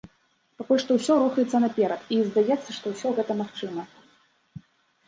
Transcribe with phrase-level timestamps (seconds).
[0.61, 3.81] Пакуль што ўсё рухаецца наперад і, здаецца, што ўсё гэта магчыма.